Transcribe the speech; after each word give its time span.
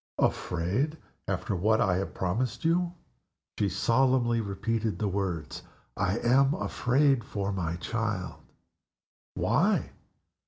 "Afraid? 0.17 0.97
After 1.27 1.55
what 1.55 1.79
I 1.79 1.97
have 1.97 2.15
promised 2.15 2.65
you?" 2.65 2.95
She 3.59 3.69
solemnly 3.69 4.41
repeated 4.41 4.97
the 4.97 5.07
words, 5.07 5.61
"I 5.95 6.17
am 6.17 6.55
afraid 6.55 7.23
for 7.23 7.51
my 7.51 7.75
child." 7.75 8.41
"Why?" 9.35 9.91